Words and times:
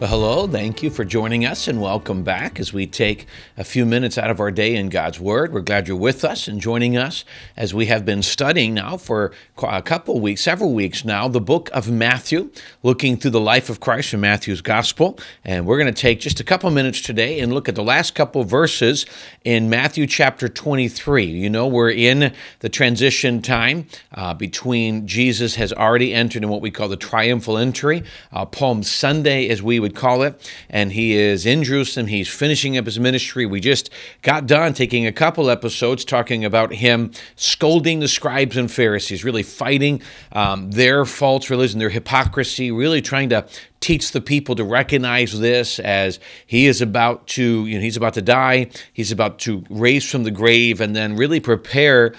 Well, 0.00 0.10
hello. 0.10 0.48
Thank 0.48 0.82
you 0.82 0.90
for 0.90 1.04
joining 1.04 1.46
us 1.46 1.68
and 1.68 1.80
welcome 1.80 2.24
back 2.24 2.58
as 2.58 2.72
we 2.72 2.84
take 2.84 3.28
a 3.56 3.62
few 3.62 3.86
minutes 3.86 4.18
out 4.18 4.28
of 4.28 4.40
our 4.40 4.50
day 4.50 4.74
in 4.74 4.88
God's 4.88 5.20
Word. 5.20 5.52
We're 5.52 5.60
glad 5.60 5.86
you're 5.86 5.96
with 5.96 6.24
us 6.24 6.48
and 6.48 6.60
joining 6.60 6.96
us 6.96 7.24
as 7.56 7.72
we 7.72 7.86
have 7.86 8.04
been 8.04 8.20
studying 8.20 8.74
now 8.74 8.96
for 8.96 9.30
a 9.62 9.80
couple 9.80 10.18
weeks, 10.18 10.40
several 10.42 10.74
weeks 10.74 11.04
now, 11.04 11.28
the 11.28 11.40
book 11.40 11.70
of 11.72 11.88
Matthew, 11.88 12.50
looking 12.82 13.16
through 13.16 13.30
the 13.30 13.40
life 13.40 13.70
of 13.70 13.78
Christ 13.78 14.12
in 14.12 14.20
Matthew's 14.20 14.60
Gospel. 14.60 15.16
And 15.44 15.64
we're 15.64 15.78
going 15.78 15.94
to 15.94 16.02
take 16.02 16.18
just 16.18 16.40
a 16.40 16.44
couple 16.44 16.68
minutes 16.72 17.00
today 17.00 17.38
and 17.38 17.54
look 17.54 17.68
at 17.68 17.76
the 17.76 17.84
last 17.84 18.16
couple 18.16 18.42
verses 18.42 19.06
in 19.44 19.70
Matthew 19.70 20.08
chapter 20.08 20.48
23. 20.48 21.24
You 21.24 21.48
know, 21.48 21.68
we're 21.68 21.92
in 21.92 22.34
the 22.58 22.68
transition 22.68 23.40
time 23.42 23.86
uh, 24.12 24.34
between 24.34 25.06
Jesus 25.06 25.54
has 25.54 25.72
already 25.72 26.12
entered 26.12 26.42
in 26.42 26.48
what 26.48 26.60
we 26.60 26.72
call 26.72 26.88
the 26.88 26.96
triumphal 26.96 27.56
entry, 27.56 28.02
uh, 28.32 28.44
Palm 28.44 28.82
Sunday, 28.82 29.48
as 29.48 29.62
we 29.62 29.83
would 29.84 29.94
call 29.94 30.22
it. 30.22 30.50
And 30.68 30.92
he 30.92 31.14
is 31.14 31.46
in 31.46 31.62
Jerusalem. 31.62 32.06
He's 32.06 32.28
finishing 32.28 32.76
up 32.76 32.86
his 32.86 32.98
ministry. 32.98 33.46
We 33.46 33.60
just 33.60 33.90
got 34.22 34.46
done 34.46 34.72
taking 34.72 35.06
a 35.06 35.12
couple 35.12 35.50
episodes 35.50 36.04
talking 36.04 36.44
about 36.44 36.72
him 36.72 37.12
scolding 37.36 38.00
the 38.00 38.08
scribes 38.08 38.56
and 38.56 38.70
Pharisees, 38.70 39.24
really 39.24 39.42
fighting 39.42 40.02
um, 40.32 40.70
their 40.70 41.04
false 41.04 41.50
religion, 41.50 41.78
their 41.78 41.90
hypocrisy, 41.90 42.70
really 42.70 43.02
trying 43.02 43.28
to 43.28 43.46
teach 43.80 44.12
the 44.12 44.20
people 44.20 44.54
to 44.54 44.64
recognize 44.64 45.38
this 45.38 45.78
as 45.78 46.18
he 46.46 46.64
is 46.66 46.80
about 46.80 47.26
to, 47.26 47.66
you 47.66 47.74
know, 47.74 47.82
he's 47.82 47.98
about 47.98 48.14
to 48.14 48.22
die, 48.22 48.68
he's 48.94 49.12
about 49.12 49.38
to 49.40 49.62
raise 49.68 50.10
from 50.10 50.22
the 50.24 50.30
grave, 50.30 50.80
and 50.80 50.96
then 50.96 51.16
really 51.16 51.38
prepare 51.38 52.14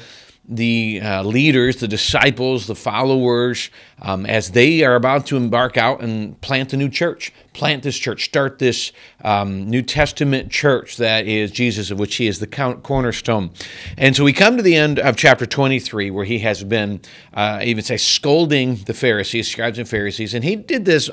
the 0.47 1.02
uh, 1.02 1.23
leaders, 1.23 1.77
the 1.77 1.88
disciples, 1.88 2.67
the 2.67 2.75
followers, 2.75 3.69
um, 4.02 4.25
as 4.25 4.52
they 4.52 4.83
are 4.83 4.95
about 4.95 5.25
to 5.27 5.38
embark 5.38 5.77
out 5.77 6.02
and 6.02 6.39
plant 6.41 6.73
a 6.73 6.77
new 6.77 6.89
church, 6.89 7.33
plant 7.55 7.83
this 7.83 7.97
church, 7.97 8.25
start 8.25 8.59
this 8.59 8.91
um, 9.23 9.69
New 9.69 9.81
Testament 9.81 10.51
church 10.51 10.97
that 10.97 11.25
is 11.25 11.51
Jesus, 11.51 11.91
of 11.91 11.99
which 11.99 12.15
he 12.15 12.27
is 12.27 12.39
the 12.39 12.47
cornerstone. 12.47 13.51
And 13.97 14.15
so 14.15 14.23
we 14.23 14.33
come 14.33 14.57
to 14.57 14.63
the 14.63 14.75
end 14.75 14.99
of 14.99 15.15
chapter 15.15 15.45
23, 15.45 16.11
where 16.11 16.25
he 16.25 16.39
has 16.39 16.63
been, 16.63 17.01
uh, 17.33 17.61
even 17.63 17.83
say, 17.83 17.97
scolding 17.97 18.75
the 18.75 18.93
Pharisees, 18.93 19.49
scribes 19.49 19.79
and 19.79 19.87
Pharisees. 19.87 20.33
And 20.33 20.43
he 20.43 20.55
did 20.55 20.85
this 20.85 21.09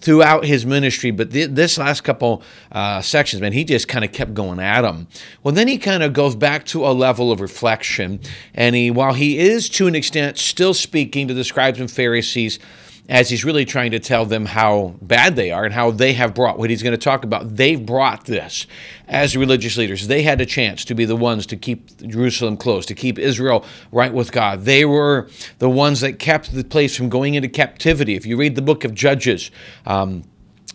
throughout 0.00 0.44
his 0.44 0.66
ministry, 0.66 1.10
but 1.10 1.30
th- 1.30 1.50
this 1.50 1.78
last 1.78 2.02
couple 2.02 2.42
uh, 2.72 3.00
sections, 3.00 3.40
man, 3.40 3.52
he 3.52 3.64
just 3.64 3.88
kind 3.88 4.04
of 4.04 4.12
kept 4.12 4.34
going 4.34 4.60
at 4.60 4.82
them. 4.82 5.06
Well, 5.42 5.54
then 5.54 5.68
he 5.68 5.78
kind 5.78 6.02
of 6.02 6.12
goes 6.12 6.36
back 6.36 6.64
to 6.66 6.86
a 6.86 6.90
level 6.90 7.32
of 7.32 7.40
reflection. 7.40 8.20
And 8.54 8.76
he, 8.76 8.90
while 8.90 9.14
he 9.14 9.38
is 9.38 9.68
to 9.70 9.86
an 9.86 9.94
extent 9.94 10.38
still 10.38 10.74
speaking 10.74 11.28
to 11.28 11.34
the 11.34 11.44
scribes 11.44 11.80
and 11.80 11.90
Pharisees, 11.90 12.06
Pharisees 12.16 12.58
as 13.08 13.28
he's 13.30 13.44
really 13.44 13.64
trying 13.64 13.92
to 13.92 14.00
tell 14.00 14.24
them 14.26 14.46
how 14.46 14.94
bad 15.00 15.36
they 15.36 15.50
are 15.50 15.64
and 15.64 15.72
how 15.72 15.90
they 15.90 16.12
have 16.12 16.34
brought 16.34 16.58
what 16.58 16.70
he's 16.70 16.82
going 16.82 16.92
to 16.92 16.98
talk 16.98 17.24
about. 17.24 17.56
They've 17.56 17.84
brought 17.84 18.24
this 18.24 18.66
as 19.06 19.36
religious 19.36 19.76
leaders. 19.76 20.08
They 20.08 20.22
had 20.22 20.40
a 20.40 20.46
chance 20.46 20.84
to 20.86 20.94
be 20.94 21.04
the 21.04 21.16
ones 21.16 21.46
to 21.46 21.56
keep 21.56 21.96
Jerusalem 21.98 22.56
closed, 22.56 22.88
to 22.88 22.94
keep 22.94 23.18
Israel 23.18 23.64
right 23.92 24.12
with 24.12 24.32
God. 24.32 24.64
They 24.64 24.84
were 24.84 25.28
the 25.58 25.70
ones 25.70 26.00
that 26.00 26.18
kept 26.18 26.52
the 26.52 26.64
place 26.64 26.96
from 26.96 27.08
going 27.08 27.34
into 27.34 27.48
captivity. 27.48 28.16
If 28.16 28.26
you 28.26 28.36
read 28.36 28.56
the 28.56 28.62
book 28.62 28.84
of 28.84 28.92
Judges, 28.92 29.50
um, 29.86 30.24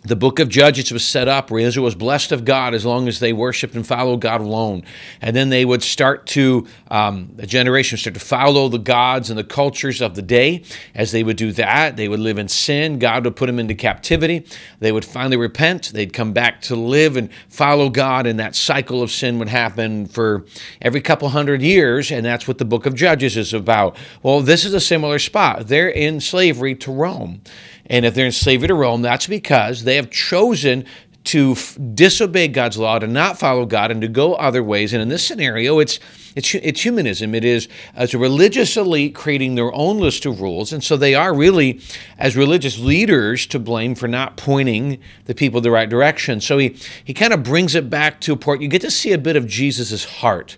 the 0.04 0.16
book 0.16 0.40
of 0.40 0.48
Judges 0.48 0.90
was 0.90 1.04
set 1.04 1.28
up 1.28 1.50
where 1.50 1.60
Israel 1.60 1.84
was 1.84 1.94
blessed 1.94 2.32
of 2.32 2.44
God 2.44 2.74
as 2.74 2.84
long 2.84 3.06
as 3.06 3.20
they 3.20 3.32
worshiped 3.32 3.76
and 3.76 3.86
followed 3.86 4.20
God 4.20 4.40
alone. 4.40 4.82
And 5.20 5.36
then 5.36 5.48
they 5.48 5.64
would 5.64 5.82
start 5.82 6.26
to, 6.28 6.66
um, 6.90 7.36
a 7.38 7.46
generation 7.46 7.94
would 7.94 8.00
start 8.00 8.14
to 8.14 8.20
follow 8.20 8.68
the 8.68 8.78
gods 8.78 9.30
and 9.30 9.38
the 9.38 9.44
cultures 9.44 10.00
of 10.00 10.16
the 10.16 10.22
day. 10.22 10.64
As 10.92 11.12
they 11.12 11.22
would 11.22 11.36
do 11.36 11.52
that, 11.52 11.96
they 11.96 12.08
would 12.08 12.18
live 12.18 12.36
in 12.36 12.48
sin. 12.48 12.98
God 12.98 13.24
would 13.24 13.36
put 13.36 13.46
them 13.46 13.60
into 13.60 13.74
captivity. 13.74 14.44
They 14.80 14.90
would 14.90 15.04
finally 15.04 15.36
repent. 15.36 15.92
They'd 15.92 16.12
come 16.12 16.32
back 16.32 16.60
to 16.62 16.74
live 16.74 17.16
and 17.16 17.30
follow 17.48 17.88
God, 17.88 18.26
and 18.26 18.40
that 18.40 18.56
cycle 18.56 19.02
of 19.02 19.12
sin 19.12 19.38
would 19.38 19.48
happen 19.48 20.06
for 20.06 20.44
every 20.80 21.00
couple 21.00 21.28
hundred 21.28 21.62
years. 21.62 22.10
And 22.10 22.26
that's 22.26 22.48
what 22.48 22.58
the 22.58 22.64
book 22.64 22.86
of 22.86 22.96
Judges 22.96 23.36
is 23.36 23.54
about. 23.54 23.96
Well, 24.24 24.40
this 24.40 24.64
is 24.64 24.74
a 24.74 24.80
similar 24.80 25.20
spot. 25.20 25.68
They're 25.68 25.88
in 25.88 26.20
slavery 26.20 26.74
to 26.76 26.90
Rome. 26.92 27.42
And 27.86 28.04
if 28.04 28.14
they're 28.14 28.26
in 28.26 28.32
slavery 28.32 28.68
to 28.68 28.74
Rome, 28.74 29.02
that's 29.02 29.26
because 29.26 29.84
they 29.84 29.96
have 29.96 30.10
chosen 30.10 30.84
to 31.24 31.52
f- 31.52 31.78
disobey 31.94 32.48
God's 32.48 32.78
law, 32.78 32.98
to 32.98 33.06
not 33.06 33.38
follow 33.38 33.64
God, 33.64 33.90
and 33.90 34.00
to 34.00 34.08
go 34.08 34.34
other 34.34 34.62
ways. 34.62 34.92
And 34.92 35.00
in 35.00 35.08
this 35.08 35.24
scenario, 35.24 35.78
it's 35.78 36.00
it's 36.34 36.54
it's 36.54 36.80
humanism. 36.80 37.34
It 37.34 37.44
is 37.44 37.68
as 37.94 38.14
a 38.14 38.18
religious 38.18 38.76
elite 38.76 39.14
creating 39.14 39.54
their 39.54 39.72
own 39.72 39.98
list 39.98 40.26
of 40.26 40.40
rules, 40.40 40.72
and 40.72 40.82
so 40.82 40.96
they 40.96 41.14
are 41.14 41.34
really, 41.34 41.80
as 42.18 42.36
religious 42.36 42.78
leaders, 42.78 43.46
to 43.46 43.58
blame 43.58 43.94
for 43.94 44.08
not 44.08 44.36
pointing 44.36 44.98
the 45.26 45.34
people 45.34 45.60
the 45.60 45.70
right 45.70 45.88
direction. 45.88 46.40
So 46.40 46.58
he 46.58 46.76
he 47.04 47.14
kind 47.14 47.32
of 47.32 47.42
brings 47.42 47.74
it 47.74 47.88
back 47.88 48.20
to 48.22 48.32
a 48.32 48.36
point. 48.36 48.62
You 48.62 48.68
get 48.68 48.82
to 48.82 48.90
see 48.90 49.12
a 49.12 49.18
bit 49.18 49.36
of 49.36 49.46
Jesus's 49.46 50.04
heart 50.04 50.56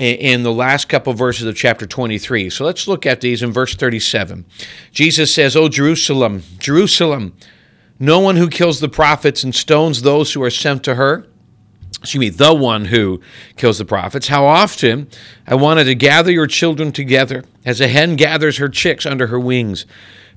in 0.00 0.42
the 0.44 0.52
last 0.52 0.88
couple 0.88 1.10
of 1.12 1.18
verses 1.18 1.46
of 1.46 1.54
chapter 1.54 1.86
23. 1.86 2.48
So 2.48 2.64
let's 2.64 2.88
look 2.88 3.04
at 3.04 3.20
these 3.20 3.42
in 3.42 3.52
verse 3.52 3.74
37. 3.74 4.46
Jesus 4.92 5.34
says, 5.34 5.54
O 5.54 5.68
Jerusalem, 5.68 6.42
Jerusalem, 6.58 7.36
no 7.98 8.18
one 8.18 8.36
who 8.36 8.48
kills 8.48 8.80
the 8.80 8.88
prophets 8.88 9.44
and 9.44 9.54
stones 9.54 10.00
those 10.00 10.32
who 10.32 10.42
are 10.42 10.50
sent 10.50 10.82
to 10.84 10.94
her, 10.94 11.26
excuse 12.00 12.18
me, 12.18 12.30
the 12.30 12.54
one 12.54 12.86
who 12.86 13.20
kills 13.56 13.76
the 13.76 13.84
prophets, 13.84 14.28
how 14.28 14.46
often 14.46 15.06
I 15.46 15.54
wanted 15.54 15.84
to 15.84 15.94
gather 15.94 16.32
your 16.32 16.46
children 16.46 16.92
together 16.92 17.44
as 17.66 17.82
a 17.82 17.88
hen 17.88 18.16
gathers 18.16 18.56
her 18.56 18.70
chicks 18.70 19.04
under 19.04 19.26
her 19.26 19.38
wings, 19.38 19.84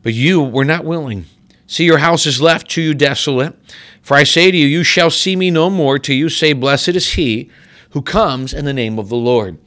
but 0.02 0.14
you 0.14 0.44
were 0.44 0.66
not 0.66 0.84
willing. 0.84 1.24
See, 1.68 1.86
your 1.86 2.00
house 2.00 2.26
is 2.26 2.42
left 2.42 2.70
to 2.72 2.82
you 2.82 2.94
desolate. 2.94 3.56
For 4.02 4.18
I 4.18 4.26
say 4.26 4.52
to 4.52 4.58
you, 4.58 4.68
you 4.68 4.84
shall 4.84 5.10
see 5.10 5.38
me 5.38 5.50
no 5.50 5.70
more 5.70 5.98
till 5.98 6.18
you 6.18 6.28
say, 6.28 6.52
Blessed 6.52 6.90
is 6.90 7.14
he 7.14 7.50
who 7.94 8.02
comes 8.02 8.54
in 8.54 8.66
the 8.66 8.74
name 8.74 9.00
of 9.00 9.10
the 9.10 9.16
Lord. 9.16 9.58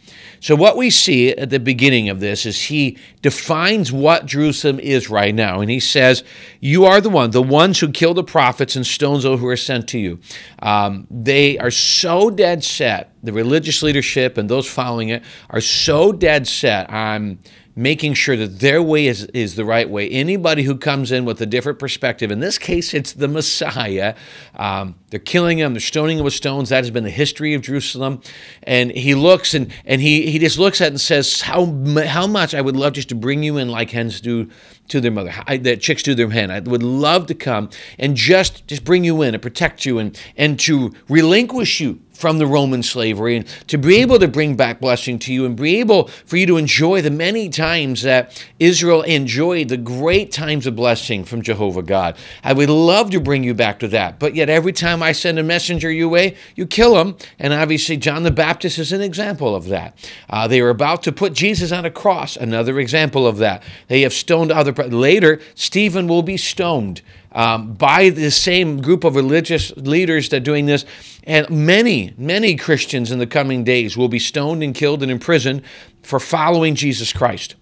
So, 0.41 0.55
what 0.55 0.77
we 0.77 0.91
see 0.91 1.31
at 1.31 1.51
the 1.51 1.61
beginning 1.61 2.09
of 2.09 2.21
this 2.21 2.45
is 2.45 2.65
he 2.65 2.99
defines 3.23 3.91
what 3.91 4.27
Jerusalem 4.27 4.79
is 4.81 5.09
right 5.09 5.35
now. 5.35 5.61
And 5.61 5.71
he 5.71 5.81
says, 5.81 6.25
You 6.61 6.85
are 6.85 7.01
the 7.01 7.09
one, 7.09 7.31
the 7.31 7.41
ones 7.41 7.81
who 7.81 7.91
kill 7.91 8.15
the 8.15 8.25
prophets 8.25 8.77
and 8.77 8.87
stones 8.87 9.23
those 9.23 9.41
who 9.41 9.47
are 9.47 9.57
sent 9.57 9.89
to 9.89 9.99
you. 9.99 10.19
Um, 10.59 11.07
they 11.11 11.57
are 11.59 11.71
so 11.71 12.29
dead 12.31 12.65
set, 12.65 13.13
the 13.23 13.33
religious 13.33 13.83
leadership 13.83 14.37
and 14.37 14.49
those 14.49 14.69
following 14.69 15.09
it 15.09 15.23
are 15.49 15.61
so 15.61 16.13
dead 16.13 16.47
set 16.47 16.91
on 16.91 17.39
making 17.77 18.15
sure 18.15 18.37
that 18.39 18.59
their 18.61 18.83
way 18.83 19.07
is, 19.07 19.27
is 19.27 19.55
the 19.55 19.65
right 19.65 19.89
way. 19.89 20.09
Anybody 20.09 20.63
who 20.63 20.77
comes 20.77 21.13
in 21.13 21.27
with 21.27 21.41
a 21.43 21.47
different 21.47 21.79
perspective, 21.79 22.31
in 22.31 22.41
this 22.41 22.57
case, 22.57 22.95
it's 22.95 23.13
the 23.13 23.29
Messiah, 23.29 24.15
um, 24.57 24.97
they're 25.11 25.21
killing 25.21 25.59
him, 25.59 25.75
they're 25.75 25.81
stoning 25.81 26.19
him 26.19 26.25
with 26.25 26.35
stones. 26.35 26.71
That 26.71 26.79
has 26.79 26.91
been 26.91 27.05
the 27.05 27.11
history 27.11 27.55
of 27.55 27.63
Jerusalem. 27.63 28.21
And 28.65 28.91
he 28.91 29.15
looks 29.15 29.55
and, 29.55 29.73
and 29.85 30.01
he, 30.01 30.31
he 30.31 30.39
just 30.39 30.59
looks 30.59 30.81
at 30.81 30.87
it 30.87 30.91
and 30.91 31.01
says, 31.01 31.43
how, 31.43 31.67
how 32.07 32.27
much 32.27 32.55
I 32.55 32.61
would 32.61 32.77
love 32.77 32.95
just 32.95 33.09
to 33.11 33.15
bring 33.15 33.43
you 33.43 33.57
in 33.57 33.69
like 33.69 33.91
hens 33.91 34.21
do 34.21 34.51
to 34.89 35.01
their 35.01 35.11
mother, 35.11 35.33
I, 35.47 35.57
that 35.59 35.81
chicks 35.81 36.03
do 36.03 36.15
their 36.15 36.31
hen. 36.31 36.51
I 36.51 36.61
would 36.61 36.83
love 36.83 37.27
to 37.27 37.35
come 37.35 37.71
and 37.99 38.17
just, 38.17 38.67
just 38.67 38.85
bring 38.85 39.05
you 39.05 39.23
in 39.23 39.35
and 39.35 39.43
protect 39.43 39.85
you 39.85 39.99
and, 39.99 40.19
and 40.37 40.59
to 40.61 40.95
relinquish 41.09 41.81
you 41.81 42.01
from 42.13 42.39
the 42.39 42.47
Roman 42.47 42.83
slavery 42.83 43.37
and 43.37 43.47
to 43.67 43.77
be 43.77 43.97
able 43.99 44.19
to 44.19 44.29
bring 44.29 44.57
back 44.57 44.81
blessing 44.81 45.19
to 45.19 45.35
you 45.35 45.45
and 45.45 45.55
be 45.55 45.81
able 45.81 46.09
for 46.25 46.39
you 46.39 46.47
to 46.47 46.57
enjoy 46.57 47.03
the 47.03 47.11
many 47.11 47.49
times 47.51 48.03
that 48.03 48.43
Israel 48.59 49.03
enjoyed 49.03 49.69
the 49.69 49.77
great 49.77 50.33
times 50.33 50.67
of 50.67 50.75
blessing 50.75 51.25
from 51.25 51.43
Jehovah 51.43 51.83
God. 51.83 52.17
I 52.43 52.55
would 52.55 52.71
love 52.71 53.11
to 53.11 53.21
bring 53.21 53.45
you 53.45 53.53
back 53.53 53.79
to 53.81 53.89
that. 53.89 54.19
But 54.19 54.35
yet, 54.35 54.49
every 54.49 54.73
time 54.73 55.03
send 55.13 55.39
a 55.39 55.43
messenger 55.43 55.91
your 55.91 56.09
way, 56.09 56.37
you 56.55 56.67
kill 56.67 56.99
him. 56.99 57.17
And 57.39 57.53
obviously, 57.53 57.97
John 57.97 58.23
the 58.23 58.31
Baptist 58.31 58.79
is 58.79 58.93
an 58.93 59.01
example 59.01 59.55
of 59.55 59.67
that. 59.67 59.97
Uh, 60.29 60.47
they 60.49 60.61
are 60.61 60.71
about 60.71 61.03
to 61.05 61.13
put 61.13 61.33
Jesus 61.33 61.73
on 61.73 61.85
a 61.85 61.91
cross, 61.91 62.37
another 62.37 62.79
example 62.79 63.27
of 63.27 63.39
that. 63.39 63.63
They 63.89 64.03
have 64.03 64.13
stoned 64.13 64.53
other. 64.53 64.73
Later, 64.73 65.41
Stephen 65.55 66.09
will 66.09 66.23
be 66.23 66.37
stoned 66.37 67.03
um, 67.33 67.75
by 67.75 68.09
the 68.09 68.31
same 68.31 68.81
group 68.81 69.05
of 69.05 69.15
religious 69.15 69.71
leaders 69.77 70.31
that 70.31 70.39
are 70.39 70.41
doing 70.41 70.67
this. 70.67 70.85
And 71.25 71.49
many, 71.51 72.15
many 72.17 72.57
Christians 72.57 73.13
in 73.13 73.19
the 73.19 73.27
coming 73.27 73.65
days 73.65 73.97
will 73.97 74.09
be 74.09 74.19
stoned 74.19 74.63
and 74.63 74.75
killed 74.75 75.03
and 75.03 75.13
imprisoned 75.13 75.63
for 76.03 76.19
following 76.19 76.75
Jesus 76.75 77.13
Christ. 77.13 77.57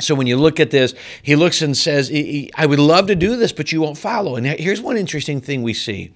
So 0.00 0.14
when 0.14 0.26
you 0.26 0.36
look 0.36 0.58
at 0.58 0.70
this, 0.72 0.94
he 1.22 1.36
looks 1.36 1.62
and 1.62 1.76
says, 1.76 2.10
I 2.56 2.66
would 2.66 2.80
love 2.80 3.06
to 3.06 3.14
do 3.14 3.36
this, 3.36 3.52
but 3.52 3.70
you 3.70 3.80
won't 3.80 3.98
follow. 3.98 4.34
And 4.34 4.46
here's 4.46 4.80
one 4.80 4.96
interesting 4.96 5.40
thing 5.40 5.62
we 5.62 5.74
see. 5.74 6.12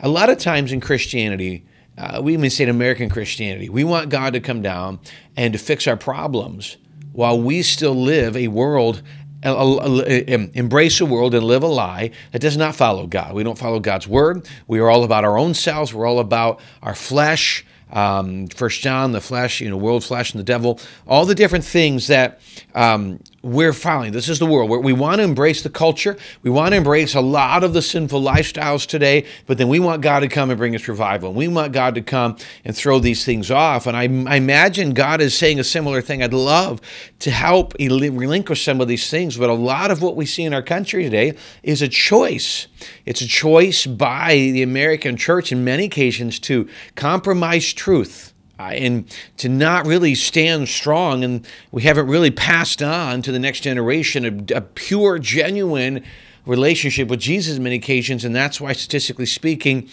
A 0.00 0.08
lot 0.08 0.30
of 0.30 0.38
times 0.38 0.72
in 0.72 0.80
Christianity, 0.80 1.64
uh, 1.98 2.20
we 2.22 2.34
even 2.34 2.50
say 2.50 2.64
in 2.64 2.70
American 2.70 3.08
Christianity, 3.08 3.68
we 3.68 3.84
want 3.84 4.10
God 4.10 4.32
to 4.34 4.40
come 4.40 4.62
down 4.62 4.98
and 5.36 5.52
to 5.52 5.58
fix 5.58 5.86
our 5.86 5.96
problems 5.96 6.76
while 7.12 7.40
we 7.40 7.62
still 7.62 7.94
live 7.94 8.36
a 8.36 8.48
world 8.48 9.02
embrace 9.42 11.00
a 11.00 11.06
world 11.06 11.34
and 11.34 11.44
live 11.44 11.62
a 11.62 11.68
lie 11.68 12.10
that 12.32 12.40
does 12.40 12.56
not 12.56 12.74
follow 12.74 13.06
God. 13.06 13.34
We 13.34 13.44
don't 13.44 13.58
follow 13.58 13.78
God's 13.78 14.08
word. 14.08 14.48
We 14.66 14.80
are 14.80 14.90
all 14.90 15.04
about 15.04 15.24
our 15.24 15.38
own 15.38 15.54
selves. 15.54 15.94
We're 15.94 16.06
all 16.06 16.18
about 16.18 16.60
our 16.82 16.94
flesh. 16.94 17.64
Um, 17.92 18.48
First 18.48 18.80
John, 18.80 19.12
the 19.12 19.20
flesh, 19.20 19.60
you 19.60 19.70
know, 19.70 19.76
world, 19.76 20.04
flesh, 20.04 20.32
and 20.32 20.40
the 20.40 20.44
devil. 20.44 20.80
All 21.06 21.24
the 21.24 21.34
different 21.34 21.64
things 21.64 22.08
that 22.08 22.40
um, 22.74 23.20
we're 23.42 23.72
following. 23.72 24.12
This 24.12 24.28
is 24.28 24.40
the 24.40 24.46
world 24.46 24.68
where 24.68 24.80
we 24.80 24.92
want 24.92 25.18
to 25.18 25.22
embrace 25.22 25.62
the 25.62 25.70
culture. 25.70 26.16
We 26.42 26.50
want 26.50 26.72
to 26.72 26.78
embrace 26.78 27.14
a 27.14 27.20
lot 27.20 27.62
of 27.62 27.72
the 27.72 27.82
sinful 27.82 28.20
lifestyles 28.20 28.86
today, 28.86 29.24
but 29.46 29.56
then 29.56 29.68
we 29.68 29.78
want 29.78 30.02
God 30.02 30.20
to 30.20 30.28
come 30.28 30.50
and 30.50 30.58
bring 30.58 30.74
us 30.74 30.88
revival. 30.88 31.32
We 31.32 31.46
want 31.46 31.72
God 31.72 31.94
to 31.94 32.02
come 32.02 32.36
and 32.64 32.76
throw 32.76 32.98
these 32.98 33.24
things 33.24 33.50
off. 33.52 33.86
And 33.86 33.96
I, 33.96 34.02
I 34.02 34.36
imagine 34.36 34.92
God 34.92 35.20
is 35.20 35.36
saying 35.36 35.60
a 35.60 35.64
similar 35.64 36.02
thing. 36.02 36.22
I'd 36.22 36.34
love 36.34 36.80
to 37.20 37.30
help 37.30 37.74
relinquish 37.78 38.64
some 38.64 38.80
of 38.80 38.88
these 38.88 39.08
things, 39.08 39.36
but 39.36 39.48
a 39.48 39.54
lot 39.54 39.92
of 39.92 40.02
what 40.02 40.16
we 40.16 40.26
see 40.26 40.42
in 40.42 40.52
our 40.52 40.62
country 40.62 41.04
today 41.04 41.36
is 41.62 41.82
a 41.82 41.88
choice. 41.88 42.66
It's 43.04 43.20
a 43.20 43.26
choice 43.26 43.86
by 43.86 44.34
the 44.34 44.62
American 44.62 45.16
church 45.16 45.52
in 45.52 45.64
many 45.64 45.84
occasions 45.84 46.38
to 46.40 46.68
compromise 46.94 47.72
truth 47.72 48.32
and 48.58 49.14
to 49.36 49.48
not 49.48 49.86
really 49.86 50.14
stand 50.14 50.68
strong, 50.68 51.22
and 51.22 51.46
we 51.70 51.82
haven't 51.82 52.06
really 52.06 52.30
passed 52.30 52.82
on 52.82 53.22
to 53.22 53.32
the 53.32 53.38
next 53.38 53.60
generation 53.60 54.24
a, 54.24 54.56
a 54.56 54.60
pure, 54.62 55.18
genuine 55.18 56.02
relationship 56.46 57.08
with 57.08 57.20
Jesus 57.20 57.56
in 57.56 57.62
many 57.62 57.76
occasions, 57.76 58.24
and 58.24 58.34
that's 58.34 58.60
why, 58.60 58.72
statistically 58.72 59.26
speaking, 59.26 59.88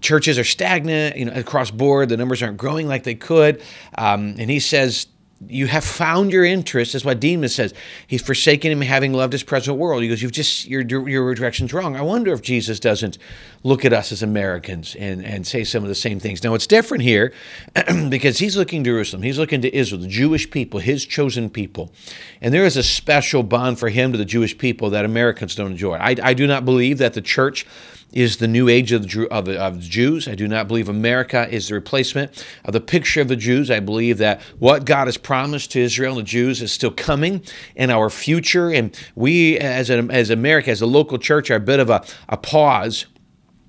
churches 0.00 0.38
are 0.38 0.44
stagnant. 0.44 1.16
You 1.16 1.26
know, 1.26 1.32
across 1.32 1.70
board, 1.70 2.08
the 2.08 2.16
numbers 2.16 2.42
aren't 2.42 2.56
growing 2.56 2.86
like 2.86 3.02
they 3.02 3.16
could. 3.16 3.62
Um, 3.98 4.36
and 4.38 4.48
he 4.48 4.60
says 4.60 5.08
you 5.48 5.66
have 5.66 5.84
found 5.84 6.32
your 6.32 6.44
interest. 6.44 6.94
That's 6.94 7.04
what 7.04 7.20
Demas 7.20 7.54
says. 7.54 7.74
He's 8.06 8.22
forsaken 8.22 8.72
him, 8.72 8.80
having 8.80 9.12
loved 9.12 9.34
his 9.34 9.42
present 9.42 9.76
world. 9.76 10.02
He 10.02 10.08
goes, 10.08 10.22
"You've 10.22 10.32
just 10.32 10.66
your 10.66 10.82
your 11.08 11.34
direction's 11.34 11.74
wrong." 11.74 11.94
I 11.94 12.00
wonder 12.00 12.32
if 12.32 12.40
Jesus 12.40 12.80
doesn't 12.80 13.18
look 13.62 13.84
at 13.84 13.92
us 13.92 14.12
as 14.12 14.22
Americans 14.22 14.96
and 14.98 15.22
and 15.22 15.46
say 15.46 15.62
some 15.62 15.82
of 15.82 15.88
the 15.88 15.94
same 15.94 16.18
things. 16.18 16.42
Now 16.42 16.54
it's 16.54 16.66
different 16.66 17.02
here 17.02 17.34
because 18.08 18.38
he's 18.38 18.56
looking 18.56 18.82
to 18.84 18.90
Jerusalem. 18.90 19.22
He's 19.22 19.38
looking 19.38 19.60
to 19.60 19.76
Israel, 19.76 20.00
the 20.00 20.08
Jewish 20.08 20.50
people, 20.50 20.80
his 20.80 21.04
chosen 21.04 21.50
people, 21.50 21.92
and 22.40 22.54
there 22.54 22.64
is 22.64 22.78
a 22.78 22.82
special 22.82 23.42
bond 23.42 23.78
for 23.78 23.90
him 23.90 24.12
to 24.12 24.18
the 24.18 24.24
Jewish 24.24 24.56
people 24.56 24.88
that 24.90 25.04
Americans 25.04 25.54
don't 25.54 25.72
enjoy. 25.72 25.96
I, 25.96 26.16
I 26.22 26.32
do 26.32 26.46
not 26.46 26.64
believe 26.64 26.96
that 26.98 27.12
the 27.12 27.20
church 27.20 27.66
is 28.12 28.38
the 28.38 28.48
new 28.48 28.68
age 28.68 28.92
of 28.92 29.08
the, 29.08 29.28
of, 29.30 29.48
of 29.48 29.80
Jews. 29.80 30.26
I 30.28 30.34
do 30.34 30.48
not 30.48 30.68
believe 30.68 30.88
America 30.88 31.48
is 31.50 31.68
the 31.68 31.74
replacement 31.74 32.46
of 32.64 32.72
the 32.72 32.80
picture 32.80 33.20
of 33.20 33.28
the 33.28 33.36
Jews. 33.36 33.70
I 33.70 33.80
believe 33.80 34.18
that 34.18 34.40
what 34.58 34.84
God 34.84 35.06
has 35.06 35.16
promised 35.16 35.72
to 35.72 35.80
Israel 35.80 36.12
and 36.12 36.20
the 36.20 36.30
Jews 36.30 36.62
is 36.62 36.72
still 36.72 36.90
coming 36.90 37.42
in 37.74 37.90
our 37.90 38.08
future. 38.08 38.70
And 38.70 38.98
we, 39.14 39.58
as, 39.58 39.90
a, 39.90 39.98
as 40.10 40.30
America, 40.30 40.70
as 40.70 40.80
a 40.80 40.86
local 40.86 41.18
church, 41.18 41.50
are 41.50 41.56
a 41.56 41.60
bit 41.60 41.80
of 41.80 41.90
a, 41.90 42.04
a 42.28 42.36
pause 42.36 43.06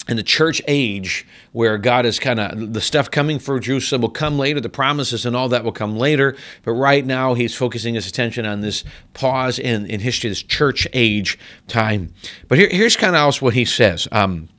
in 0.07 0.15
the 0.15 0.23
church 0.23 0.61
age 0.67 1.25
where 1.51 1.77
God 1.77 2.05
is 2.05 2.19
kind 2.19 2.39
of 2.39 2.73
the 2.73 2.81
stuff 2.81 3.11
coming 3.11 3.39
for 3.39 3.59
Jerusalem 3.59 4.01
will 4.01 4.09
come 4.09 4.37
later, 4.37 4.59
the 4.59 4.69
promises 4.69 5.25
and 5.25 5.35
all 5.35 5.49
that 5.49 5.63
will 5.63 5.71
come 5.71 5.97
later. 5.97 6.35
But 6.63 6.73
right 6.73 7.05
now, 7.05 7.33
he's 7.33 7.55
focusing 7.55 7.95
his 7.95 8.07
attention 8.07 8.45
on 8.45 8.61
this 8.61 8.83
pause 9.13 9.59
in, 9.59 9.85
in 9.85 9.99
history, 9.99 10.29
this 10.29 10.43
church 10.43 10.87
age 10.93 11.37
time. 11.67 12.13
But 12.47 12.57
here, 12.57 12.69
here's 12.71 12.95
kind 12.95 13.15
of 13.15 13.21
else 13.21 13.41
what 13.41 13.53
he 13.53 13.65
says. 13.65 14.07
Um, 14.11 14.49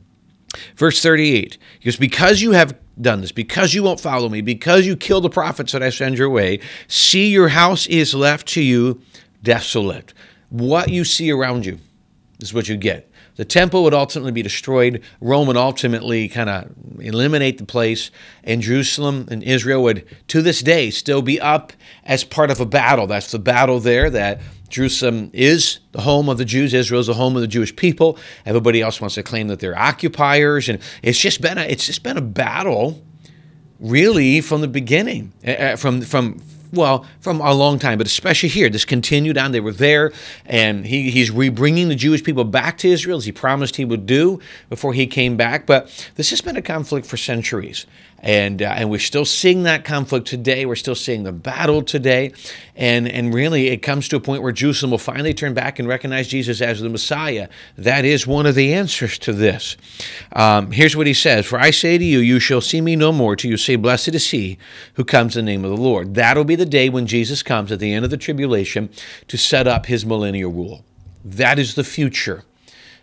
verse 0.77 1.03
38 1.03 1.59
he 1.81 1.85
goes, 1.85 1.97
Because 1.97 2.43
you 2.43 2.53
have 2.53 2.77
done 3.01 3.21
this, 3.21 3.33
because 3.33 3.75
you 3.75 3.83
won't 3.83 4.01
follow 4.01 4.29
me, 4.29 4.41
because 4.41 4.87
you 4.87 4.97
kill 4.97 5.21
the 5.21 5.31
prophets 5.31 5.73
that 5.73 5.83
I 5.83 5.91
send 5.91 6.19
your 6.19 6.31
way, 6.31 6.61
see 6.89 7.31
your 7.31 7.49
house 7.49 7.87
is 7.87 8.15
left 8.15 8.49
to 8.49 8.63
you 8.63 9.01
desolate. 9.43 10.13
What 10.51 10.89
you 10.89 11.05
see 11.05 11.31
around 11.31 11.65
you 11.65 11.79
is 12.41 12.53
what 12.53 12.69
you 12.69 12.77
get. 12.77 13.08
The 13.39 13.45
temple 13.45 13.85
would 13.85 13.95
ultimately 13.95 14.33
be 14.33 14.43
destroyed. 14.43 15.01
Rome 15.21 15.47
would 15.47 15.57
ultimately 15.57 16.29
kind 16.29 16.51
of 16.51 16.73
eliminate 16.99 17.59
the 17.59 17.65
place. 17.65 18.11
And 18.43 18.61
Jerusalem 18.61 19.29
and 19.31 19.45
Israel 19.45 19.85
would, 19.85 20.05
to 20.27 20.43
this 20.43 20.61
day, 20.61 20.91
still 20.91 21.23
be 21.23 21.41
up 21.41 21.73
as 22.03 22.25
part 22.25 22.51
of 22.51 22.59
a 22.59 22.67
battle. 22.67 23.07
That's 23.07 23.31
the 23.31 23.39
battle 23.39 23.79
there 23.79 24.11
that 24.11 24.41
Jerusalem 24.71 25.31
is 25.33 25.79
the 25.93 26.01
home 26.01 26.29
of 26.29 26.37
the 26.37 26.45
Jews. 26.45 26.75
Israel 26.75 27.01
is 27.01 27.07
the 27.07 27.15
home 27.15 27.37
of 27.37 27.43
the 27.43 27.47
Jewish 27.47 27.75
people. 27.77 28.19
Everybody 28.45 28.83
else 28.83 29.01
wants 29.01 29.15
to 29.15 29.23
claim 29.23 29.47
that 29.49 29.61
they're 29.61 29.79
occupiers. 29.79 30.69
And 30.69 30.81
it's 31.05 31.21
just 31.21 31.41
been 31.41 31.59
a, 31.59 31.63
it's 31.63 31.87
just 31.87 32.03
been 32.03 32.17
a 32.17 32.23
battle, 32.23 33.01
really, 33.79 34.41
from 34.41 34.63
the 34.63 34.69
beginning. 34.69 35.33
Uh, 35.47 35.77
from, 35.77 36.01
from, 36.01 36.43
well, 36.73 37.07
from 37.21 37.41
a 37.41 37.53
long 37.55 37.79
time, 37.79 37.99
but 37.99 38.07
especially 38.07 38.49
here. 38.49 38.69
This 38.69 38.85
continued 38.85 39.39
on. 39.39 39.53
They 39.53 39.61
were 39.61 39.73
there, 39.73 40.13
and 40.47 40.87
he, 40.87 41.11
he's 41.11 41.31
rebringing 41.31 41.89
the 41.89 41.95
Jewish 41.95 42.23
people 42.23 42.45
back 42.45 42.79
to 42.79 42.89
Israel 42.89 43.19
as 43.19 43.25
he 43.25 43.33
promised 43.33 43.77
he 43.77 43.85
would 43.85 44.07
do 44.07 44.41
before 44.69 44.93
he 44.93 45.07
came 45.07 45.37
back. 45.37 45.67
But 45.67 46.11
this 46.17 46.31
has 46.31 46.41
been 46.41 46.57
a 46.57 46.63
conflict 46.63 47.07
for 47.07 47.17
centuries. 47.17 47.87
And, 48.21 48.63
uh, 48.63 48.75
and 48.77 48.91
we're 48.91 48.99
still 48.99 49.25
seeing 49.25 49.63
that 49.63 49.85
conflict 49.85 50.27
today. 50.27 50.67
We're 50.67 50.75
still 50.77 50.97
seeing 50.97 51.23
the 51.23 51.33
battle 51.33 51.83
today. 51.83 52.33
And, 52.75 53.09
and 53.09 53.33
really, 53.33 53.69
it 53.69 53.79
comes 53.79 54.09
to 54.09 54.17
a 54.17 54.21
point 54.21 54.43
where 54.43 54.51
Jerusalem 54.53 54.91
will 54.91 54.99
finally 54.99 55.35
turn 55.35 55.55
back 55.55 55.79
and 55.79 55.87
recognize 55.87 56.27
Jesus 56.27 56.61
as 56.61 56.81
the 56.81 56.89
Messiah. 56.89 57.49
That 57.77 58.05
is 58.05 58.27
one 58.27 58.47
of 58.47 58.57
the 58.57 58.75
answers 58.75 59.19
to 59.21 59.33
this. 59.33 59.77
Um, 60.33 60.73
here's 60.73 60.97
what 60.97 61.07
he 61.07 61.15
says 61.15 61.47
For 61.47 61.59
I 61.59 61.71
say 61.71 61.97
to 61.97 62.05
you, 62.05 62.19
you 62.19 62.41
shall 62.41 62.61
see 62.61 62.81
me 62.81 62.97
no 62.97 63.13
more 63.13 63.37
till 63.37 63.51
you 63.51 63.57
say, 63.57 63.77
Blessed 63.77 64.15
is 64.15 64.31
he 64.31 64.59
who 64.95 65.05
comes 65.05 65.37
in 65.37 65.45
the 65.45 65.53
name 65.53 65.65
of 65.65 65.71
the 65.71 65.83
Lord. 65.83 66.15
That'll 66.15 66.45
be 66.45 66.57
the 66.59 66.67
day 66.67 66.89
when 66.89 67.07
Jesus 67.07 67.43
comes 67.43 67.73
at 67.73 67.79
the 67.79 67.93
end 67.93 68.05
of 68.05 68.11
the 68.11 68.17
tribulation 68.17 68.91
to 69.29 69.39
set 69.39 69.67
up 69.67 69.87
his 69.87 70.05
millennial 70.05 70.53
rule. 70.53 70.85
That 71.25 71.59
is 71.59 71.75
the 71.75 71.85
future 71.85 72.45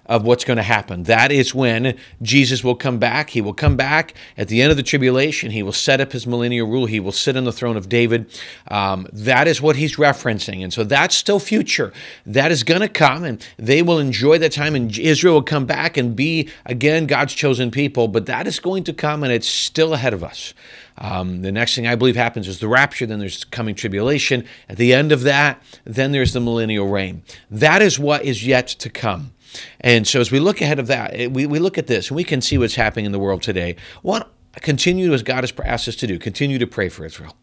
of 0.07 0.24
what's 0.24 0.44
going 0.46 0.57
to 0.57 0.63
happen. 0.63 1.04
That 1.04 1.31
is 1.31 1.56
when 1.56 1.98
Jesus 2.22 2.63
will 2.63 2.75
come 2.75 3.00
back. 3.00 3.31
He 3.31 3.42
will 3.42 3.54
come 3.54 3.75
back 3.75 4.13
at 4.38 4.48
the 4.48 4.62
end 4.62 4.72
of 4.72 4.78
the 4.78 4.84
tribulation. 4.84 5.52
He 5.52 5.63
will 5.63 5.72
set 5.72 6.00
up 6.00 6.12
his 6.12 6.28
millennial 6.28 6.68
rule. 6.68 6.86
He 6.86 7.00
will 7.00 7.12
sit 7.12 7.36
on 7.36 7.44
the 7.44 7.52
throne 7.52 7.75
of 7.75 7.90
David. 7.90 8.30
Um, 8.69 9.07
that 9.12 9.48
is 9.48 9.62
what 9.62 9.75
he's 9.75 9.96
referencing. 9.96 10.63
And 10.63 10.72
so 10.72 10.84
that's 10.84 11.16
still 11.16 11.40
future. 11.40 11.92
That 12.25 12.51
is 12.51 12.63
going 12.63 12.81
to 12.81 12.90
come, 12.90 13.24
and 13.24 13.46
they 13.58 13.81
will 13.81 13.98
enjoy 14.00 14.38
that 14.40 14.51
time, 14.51 14.75
and 14.75 14.96
Israel 14.98 15.36
will 15.36 15.44
come 15.44 15.66
back 15.66 15.98
and 15.98 16.16
be, 16.16 16.50
again, 16.66 17.08
God's 17.08 17.34
chosen 17.34 17.72
people. 17.72 18.08
But 18.08 18.28
that 18.28 18.46
is 18.46 18.60
going 18.60 18.84
to 18.84 18.94
come, 18.94 19.24
and 19.24 19.34
it's 19.34 19.48
still 19.48 19.94
ahead 19.94 20.13
of 20.13 20.24
us. 20.24 20.54
Um, 20.97 21.42
the 21.42 21.51
next 21.51 21.75
thing 21.75 21.88
I 21.88 21.95
believe 21.95 22.15
happens 22.15 22.47
is 22.47 22.59
the 22.59 22.68
rapture, 22.68 23.06
then 23.06 23.19
there's 23.19 23.44
coming 23.44 23.75
tribulation. 23.75 24.45
At 24.69 24.77
the 24.77 24.94
end 24.94 25.12
of 25.12 25.24
that, 25.24 25.62
then 25.83 26.12
there's 26.12 26.33
the 26.33 26.39
millennial 26.39 26.88
reign. 26.88 27.24
That 27.51 27.81
is 27.81 28.00
what 28.00 28.24
is 28.24 28.45
yet 28.45 28.68
to 28.68 28.89
come. 28.89 29.33
And 29.81 30.07
so 30.07 30.19
as 30.19 30.31
we 30.31 30.39
look 30.39 30.62
ahead 30.62 30.80
of 30.80 30.88
that, 30.88 31.31
we, 31.31 31.46
we 31.46 31.60
look 31.60 31.77
at 31.77 31.88
this 31.88 32.10
and 32.10 32.15
we 32.15 32.24
can 32.24 32.41
see 32.41 32.58
what's 32.58 32.75
happening 32.75 33.05
in 33.05 33.12
the 33.12 33.20
world 33.20 33.41
today. 33.41 33.75
What 34.01 34.31
continue 34.62 35.13
as 35.13 35.24
God 35.24 35.43
has 35.43 35.53
asked 35.63 35.88
us 35.88 35.96
to 35.98 36.08
do, 36.08 36.17
continue 36.17 36.58
to 36.60 36.67
pray 36.67 36.89
for 36.89 37.05
Israel. 37.05 37.36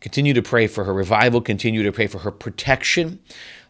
Continue 0.00 0.34
to 0.34 0.42
pray 0.42 0.66
for 0.66 0.84
her 0.84 0.94
revival, 0.94 1.40
continue 1.40 1.82
to 1.82 1.92
pray 1.92 2.06
for 2.06 2.20
her 2.20 2.30
protection. 2.30 3.20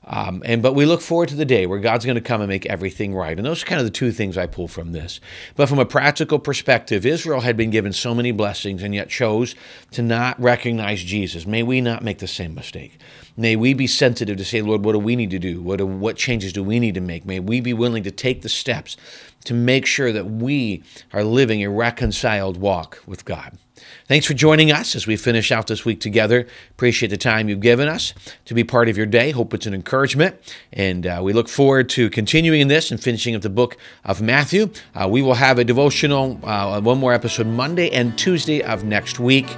Um, 0.07 0.43
and 0.45 0.63
but 0.63 0.75
we 0.75 0.85
look 0.85 1.01
forward 1.01 1.31
to 1.31 1.37
the 1.37 1.45
day 1.45 1.67
where 1.67 1.79
God's 1.79 2.05
going 2.05 2.17
to 2.17 2.21
come 2.21 2.41
and 2.41 2.49
make 2.49 2.67
everything 2.67 3.15
right. 3.15 3.37
And 3.37 3.47
those 3.47 3.63
are 3.63 3.67
kind 3.67 3.81
of 3.81 3.87
the 3.87 3.91
two 3.91 4.13
things 4.13 4.37
I 4.37 4.47
pull 4.47 4.69
from 4.69 4.93
this. 4.93 5.21
But 5.57 5.69
from 5.69 5.79
a 5.79 5.87
practical 5.87 6.39
perspective, 6.39 7.07
Israel 7.07 7.41
had 7.41 7.57
been 7.57 7.71
given 7.71 7.93
so 7.93 8.15
many 8.15 8.31
blessings 8.31 8.83
and 8.83 8.95
yet 8.95 9.09
chose 9.09 9.55
to 9.93 10.03
not 10.03 10.41
recognize 10.41 11.03
Jesus. 11.03 11.47
May 11.47 11.63
we 11.63 11.81
not 11.81 12.05
make 12.05 12.19
the 12.19 12.27
same 12.27 12.55
mistake. 12.55 12.99
May 13.37 13.57
we 13.57 13.75
be 13.75 13.87
sensitive 13.87 14.37
to 14.37 14.45
say, 14.45 14.63
Lord, 14.63 14.85
what 14.85 14.93
do 14.93 14.99
we 14.99 15.17
need 15.17 15.31
to 15.31 15.39
do? 15.39 15.61
What, 15.61 15.79
do, 15.79 15.87
what 15.87 16.17
changes 16.17 16.53
do 16.53 16.63
we 16.63 16.79
need 16.79 16.95
to 16.95 17.01
make? 17.01 17.25
May 17.25 17.41
we 17.41 17.61
be 17.61 17.73
willing 17.73 18.05
to 18.05 18.11
take 18.11 18.43
the 18.43 18.49
steps 18.49 18.97
to 19.45 19.55
make 19.55 19.87
sure 19.87 20.13
that 20.13 20.27
we 20.27 20.83
are 21.13 21.25
living 21.25 21.63
a 21.65 21.71
reconciled 21.71 22.59
walk 22.59 23.03
with 23.07 23.25
God. 23.25 23.59
Thanks 24.07 24.27
for 24.27 24.35
joining 24.35 24.71
us 24.71 24.95
as 24.95 25.07
we 25.07 25.17
finish 25.17 25.51
out 25.51 25.67
this 25.67 25.85
week 25.85 26.01
together. 26.01 26.47
Appreciate 26.71 27.09
the 27.09 27.17
time 27.17 27.49
you've 27.49 27.61
given 27.61 27.89
us 27.89 28.15
to 28.45 28.55
be 28.55 28.63
part 28.63 28.89
of 28.89 28.97
your 28.97 29.07
day. 29.07 29.31
Hope 29.31 29.53
it's 29.55 29.67
an 29.67 29.75
encouragement. 29.75 30.37
And 30.73 31.07
uh, 31.07 31.21
we 31.23 31.33
look 31.33 31.49
forward 31.49 31.89
to 31.91 32.11
continuing 32.11 32.61
in 32.61 32.69
this 32.69 32.91
and 32.91 33.03
finishing 33.03 33.35
up 33.35 33.43
the 33.43 33.51
book 33.51 33.77
of 34.05 34.23
Matthew. 34.23 34.71
Uh, 34.95 35.09
we 35.09 35.23
will 35.23 35.35
have 35.35 35.59
a 35.59 35.65
devotional, 35.65 36.39
uh, 36.45 36.81
one 36.81 36.99
more 36.99 37.13
episode 37.13 37.47
Monday 37.47 37.91
and 37.91 38.17
Tuesday 38.19 38.63
of 38.63 38.85
next 38.85 39.19
week. 39.19 39.49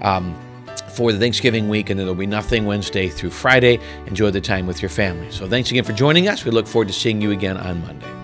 Um, 0.00 0.36
for 0.92 1.10
the 1.10 1.18
Thanksgiving 1.18 1.70
week, 1.70 1.88
and 1.88 1.98
there'll 1.98 2.14
be 2.14 2.26
nothing 2.26 2.66
Wednesday 2.66 3.08
through 3.08 3.30
Friday. 3.30 3.80
Enjoy 4.06 4.30
the 4.30 4.42
time 4.42 4.66
with 4.66 4.82
your 4.82 4.90
family. 4.90 5.30
So, 5.30 5.48
thanks 5.48 5.70
again 5.70 5.84
for 5.84 5.94
joining 5.94 6.28
us. 6.28 6.44
We 6.44 6.50
look 6.50 6.66
forward 6.66 6.88
to 6.88 6.94
seeing 6.94 7.22
you 7.22 7.30
again 7.30 7.56
on 7.56 7.80
Monday. 7.80 8.21